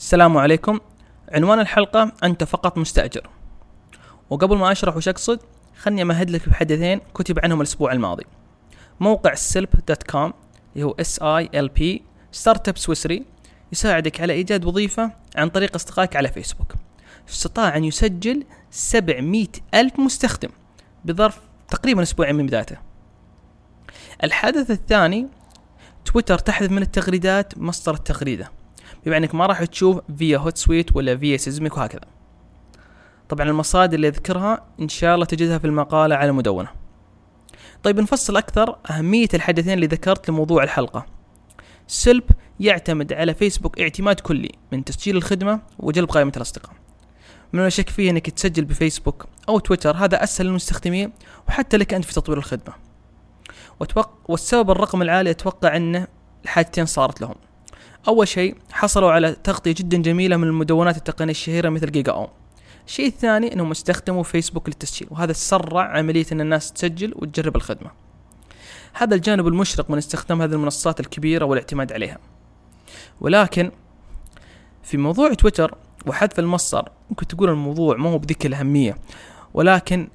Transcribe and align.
السلام 0.00 0.36
عليكم. 0.36 0.80
عنوان 1.32 1.60
الحلقة 1.60 2.12
أنت 2.24 2.44
فقط 2.44 2.78
مستأجر. 2.78 3.30
وقبل 4.30 4.56
ما 4.56 4.72
أشرح 4.72 4.96
وش 4.96 5.08
أقصد 5.08 5.40
خلني 5.78 6.02
أمهد 6.02 6.30
لك 6.30 6.48
بحدثين 6.48 7.00
كتب 7.14 7.38
عنهم 7.38 7.60
الأسبوع 7.60 7.92
الماضي. 7.92 8.24
موقع 9.00 9.32
Silp 9.32 9.68
dot 9.88 10.02
com 10.02 10.32
اللي 10.74 10.86
هو 10.86 10.90
S 10.90 11.22
I 11.22 11.48
L 11.54 11.68
P 11.68 12.02
startup 12.32 12.78
سويسري 12.78 13.24
يساعدك 13.72 14.20
على 14.20 14.32
إيجاد 14.32 14.64
وظيفة 14.64 15.12
عن 15.36 15.48
طريق 15.48 15.74
أصدقائك 15.74 16.16
على 16.16 16.28
فيسبوك. 16.28 16.74
استطاع 17.28 17.76
أن 17.76 17.84
يسجل 17.84 18.44
700 18.70 19.46
ألف 19.74 19.98
مستخدم 19.98 20.50
بظرف 21.04 21.40
تقريبا 21.68 22.02
أسبوعين 22.02 22.34
من 22.34 22.46
بدايته. 22.46 22.76
الحدث 24.24 24.70
الثاني 24.70 25.28
تويتر 26.04 26.38
تحذف 26.38 26.70
من 26.70 26.82
التغريدات 26.82 27.58
مصدر 27.58 27.94
التغريدة. 27.94 28.59
بما 29.06 29.16
انك 29.16 29.34
ما 29.34 29.46
راح 29.46 29.64
تشوف 29.64 30.00
via 30.18 30.38
HootSuite 30.38 30.96
ولا 30.96 31.16
via 31.16 31.36
Seesmic 31.36 31.76
وهكذا. 31.76 32.00
طبعا 33.28 33.46
المصادر 33.46 33.94
اللي 33.94 34.08
أذكرها 34.08 34.64
إن 34.80 34.88
شاء 34.88 35.14
الله 35.14 35.24
تجدها 35.24 35.58
في 35.58 35.66
المقالة 35.66 36.16
على 36.16 36.30
المدونة 36.30 36.68
طيب 37.82 38.00
نفصل 38.00 38.36
أكثر 38.36 38.78
أهمية 38.90 39.28
الحدثين 39.34 39.72
اللي 39.72 39.86
ذكرت 39.86 40.30
لموضوع 40.30 40.62
الحلقة. 40.62 41.06
Silp 41.86 42.24
يعتمد 42.60 43.12
على 43.12 43.34
فيسبوك 43.34 43.80
اعتماد 43.80 44.20
كلي 44.20 44.52
من 44.72 44.84
تسجيل 44.84 45.16
الخدمة 45.16 45.60
وجلب 45.78 46.08
قائمة 46.08 46.32
الأصدقاء. 46.36 46.72
ما 47.52 47.58
من 47.58 47.70
شك 47.70 47.88
فيه 47.88 48.10
إنك 48.10 48.30
تسجل 48.30 48.64
بفيسبوك 48.64 49.26
أو 49.48 49.58
تويتر 49.58 49.96
هذا 49.96 50.22
أسهل 50.22 50.46
للمستخدمين 50.46 51.12
وحتى 51.48 51.76
لك 51.76 51.94
أنت 51.94 52.04
في 52.04 52.14
تطوير 52.14 52.38
الخدمة. 52.38 52.74
والسبب 54.28 54.70
الرقم 54.70 55.02
العالي 55.02 55.30
أتوقع 55.30 55.76
انه 55.76 56.06
الحاجتين 56.44 56.86
صارت 56.86 57.20
لهم. 57.20 57.34
أول 58.08 58.28
شيء 58.28 58.56
حصلوا 58.72 59.12
على 59.12 59.36
تغطية 59.44 59.72
جدا 59.72 59.96
جميلة 59.96 60.36
من 60.36 60.48
المدونات 60.48 60.96
التقنية 60.96 61.30
الشهيرة 61.30 61.68
مثل 61.68 61.92
جيجا 61.92 62.12
أوم. 62.12 62.28
الشيء 62.86 63.06
الثاني 63.06 63.52
إنهم 63.52 63.70
استخدموا 63.70 64.22
فيسبوك 64.22 64.68
للتسجيل 64.68 65.08
وهذا 65.10 65.32
سرع 65.32 65.98
عملية 65.98 66.26
إن 66.32 66.40
الناس 66.40 66.72
تسجل 66.72 67.12
وتجرب 67.16 67.56
الخدمة. 67.56 67.90
هذا 68.92 69.14
الجانب 69.14 69.46
المشرق 69.46 69.90
من 69.90 69.98
استخدام 69.98 70.42
هذه 70.42 70.52
المنصات 70.52 71.00
الكبيرة 71.00 71.44
والاعتماد 71.44 71.92
عليها. 71.92 72.18
ولكن 73.20 73.70
في 74.82 74.96
موضوع 74.96 75.34
تويتر 75.34 75.74
وحذف 76.06 76.38
المصدر 76.38 76.88
ممكن 77.10 77.26
تقول 77.26 77.48
الموضوع 77.50 77.96
ما 77.96 78.10
هو 78.10 78.18
بذيك 78.18 78.46
الأهمية 78.46 78.96
ولكن 79.54 80.08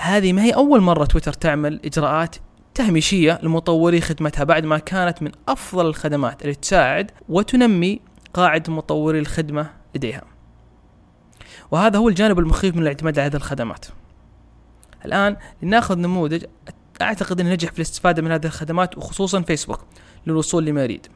هذه 0.00 0.32
ما 0.32 0.42
هي 0.42 0.50
أول 0.50 0.80
مرة 0.80 1.04
تويتر 1.04 1.32
تعمل 1.32 1.80
إجراءات 1.84 2.36
تهميشية 2.76 3.38
لمطوري 3.42 4.00
خدمتها 4.00 4.44
بعد 4.44 4.64
ما 4.64 4.78
كانت 4.78 5.22
من 5.22 5.32
أفضل 5.48 5.86
الخدمات 5.86 6.42
اللي 6.42 6.54
تساعد 6.54 7.10
وتنمي 7.28 8.00
قاعدة 8.34 8.72
مطوري 8.72 9.18
الخدمة 9.18 9.70
لديها 9.94 10.22
وهذا 11.70 11.98
هو 11.98 12.08
الجانب 12.08 12.38
المخيف 12.38 12.76
من 12.76 12.82
الاعتماد 12.82 13.18
على 13.18 13.28
هذه 13.28 13.36
الخدمات. 13.36 13.86
الآن 15.04 15.36
لنأخذ 15.62 15.98
نموذج 15.98 16.44
أعتقد 17.02 17.40
أنه 17.40 17.52
نجح 17.52 17.72
في 17.72 17.76
الاستفادة 17.76 18.22
من 18.22 18.32
هذه 18.32 18.46
الخدمات 18.46 18.98
وخصوصا 18.98 19.40
فيسبوك 19.40 19.84
للوصول 20.26 20.64
لما 20.64 20.82
يريد. 20.82 21.06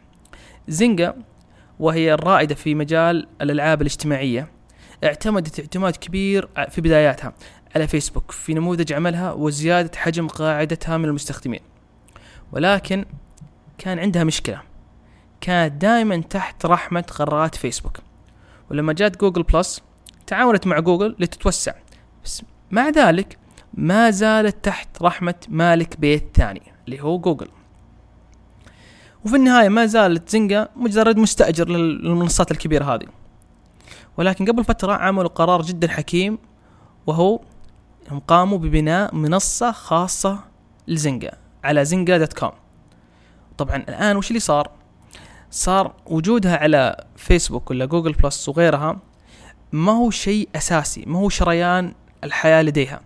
زينجا 0.68 1.14
وهي 1.80 2.14
الرائدة 2.14 2.54
في 2.54 2.74
مجال 2.74 3.28
الألعاب 3.40 3.80
الاجتماعية 3.80 4.48
اعتمدت 5.04 5.60
اعتماد 5.60 5.96
كبير 5.96 6.48
في 6.70 6.80
بداياتها. 6.80 7.32
على 7.76 7.88
فيسبوك 7.88 8.30
في 8.30 8.54
نموذج 8.54 8.92
عملها 8.92 9.32
وزيادة 9.32 9.98
حجم 9.98 10.28
قاعدتها 10.28 10.96
من 10.96 11.04
المستخدمين. 11.04 11.60
ولكن 12.52 13.04
كان 13.78 13.98
عندها 13.98 14.24
مشكلة. 14.24 14.62
كانت 15.40 15.82
دائما 15.82 16.16
تحت 16.16 16.66
رحمة 16.66 17.00
قرارات 17.00 17.54
فيسبوك. 17.54 17.98
ولما 18.70 18.92
جات 18.92 19.20
جوجل 19.20 19.42
بلس 19.42 19.82
تعاونت 20.26 20.66
مع 20.66 20.78
جوجل 20.78 21.16
لتتوسع. 21.18 21.72
بس 22.24 22.42
مع 22.70 22.88
ذلك 22.88 23.38
ما 23.74 24.10
زالت 24.10 24.64
تحت 24.64 25.02
رحمة 25.02 25.34
مالك 25.48 26.00
بيت 26.00 26.28
ثاني 26.34 26.62
اللي 26.86 27.00
هو 27.02 27.18
جوجل. 27.18 27.48
وفي 29.24 29.36
النهاية 29.36 29.68
ما 29.68 29.86
زالت 29.86 30.28
زنجا 30.28 30.68
مجرد 30.76 31.16
مستأجر 31.16 31.68
للمنصات 31.68 32.50
الكبيرة 32.50 32.94
هذه. 32.94 33.06
ولكن 34.16 34.44
قبل 34.44 34.64
فترة 34.64 34.92
عملوا 34.92 35.28
قرار 35.28 35.62
جدا 35.62 35.88
حكيم 35.88 36.38
وهو 37.06 37.40
هم 38.10 38.18
قاموا 38.18 38.58
ببناء 38.58 39.14
منصة 39.14 39.72
خاصة 39.72 40.38
لزنجا 40.88 41.30
على 41.64 41.84
Zynga 41.84 42.18
dot 42.18 42.32
com 42.32 42.52
طبعا 43.58 43.76
الآن 43.76 44.16
وش 44.16 44.28
اللي 44.28 44.40
صار؟ 44.40 44.70
صار 45.50 45.92
وجودها 46.06 46.56
على 46.56 47.04
فيسبوك 47.16 47.70
ولا 47.70 47.84
جوجل 47.84 48.12
بلس 48.12 48.48
وغيرها 48.48 48.98
ما 49.72 49.92
هو 49.92 50.10
شيء 50.10 50.48
أساسي 50.56 51.04
ما 51.06 51.18
هو 51.18 51.28
شريان 51.28 51.94
الحياة 52.24 52.62
لديها. 52.62 53.00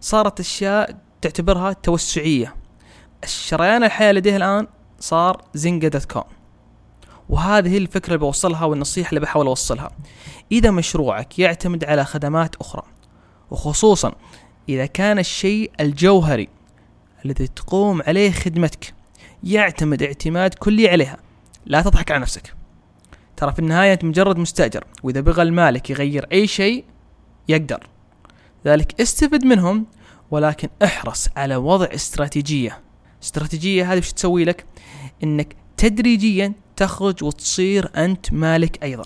صارت 0.00 0.40
أشياء 0.40 0.96
تعتبرها 1.22 1.72
توسعية. 1.72 2.54
الشريان 3.24 3.84
الحياة 3.84 4.12
لديها 4.12 4.36
الآن 4.36 4.66
صار 5.00 5.42
Zynga 5.54 5.88
dot 5.88 6.04
com 6.04 6.24
وهذه 7.28 7.78
الفكرة 7.78 8.06
اللي 8.06 8.18
بوصلها 8.18 8.64
والنصيحة 8.64 9.08
اللي 9.08 9.20
بحاول 9.20 9.46
أوصلها. 9.46 9.90
إذا 10.52 10.70
مشروعك 10.70 11.38
يعتمد 11.38 11.84
على 11.84 12.04
خدمات 12.04 12.56
أخرى 12.56 12.82
وخصوصا 13.50 14.14
إذا 14.68 14.86
كان 14.86 15.18
الشيء 15.18 15.70
الجوهري 15.80 16.48
الذي 17.24 17.46
تقوم 17.46 18.02
عليه 18.02 18.30
خدمتك 18.30 18.94
يعتمد 19.44 20.02
اعتماد 20.02 20.54
كلي 20.54 20.88
عليها. 20.88 21.16
لا 21.66 21.82
تضحك 21.82 22.10
على 22.10 22.20
نفسك. 22.20 22.54
ترى 23.36 23.52
في 23.52 23.58
النهاية 23.58 23.92
أنت 23.92 24.04
مجرد 24.04 24.38
مستأجر 24.38 24.84
وإذا 25.02 25.20
بغى 25.20 25.42
المالك 25.42 25.90
يغير 25.90 26.26
أي 26.32 26.46
شيء 26.46 26.84
يقدر. 27.48 27.86
ذلك 28.66 29.00
استفد 29.00 29.44
منهم 29.44 29.86
ولكن 30.30 30.68
احرص 30.84 31.28
على 31.36 31.56
وضع 31.56 31.86
استراتيجية. 31.94 32.80
استراتيجية 33.22 33.92
هذه 33.92 33.98
وش 33.98 34.12
تسوي 34.12 34.44
لك؟ 34.44 34.66
إنك 35.24 35.56
تدريجيا 35.76 36.52
تخرج 36.76 37.24
وتصير 37.24 37.90
أنت 37.96 38.32
مالك 38.32 38.82
أيضا. 38.82 39.04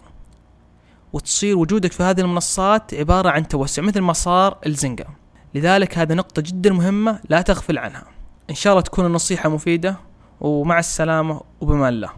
وتصير 1.13 1.59
وجودك 1.59 1.93
في 1.93 2.03
هذه 2.03 2.21
المنصات 2.21 2.95
عبارة 2.95 3.31
عن 3.31 3.49
توسع 3.49 3.83
مثل 3.83 4.01
ما 4.01 4.13
صار 4.13 4.59
الزنقة. 4.67 5.07
لذلك 5.55 5.99
هذه 5.99 6.13
نقطة 6.15 6.43
جدا 6.43 6.73
مهمة 6.73 7.21
لا 7.29 7.43
تغفل 7.43 7.79
عنها. 7.79 8.05
إن 8.51 8.55
شاء 8.55 8.73
الله 8.73 8.83
تكون 8.83 9.07
النصيحة 9.07 9.49
مفيدة 9.49 9.97
ومع 10.41 10.79
السلامة 10.79 11.41
وبما 11.61 11.89
الله. 11.89 12.11